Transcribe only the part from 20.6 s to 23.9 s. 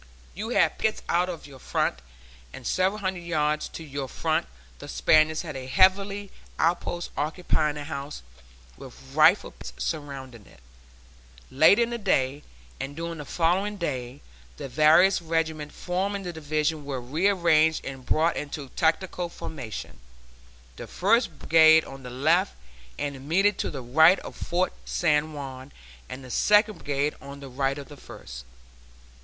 the First Brigade on the left and immediately to the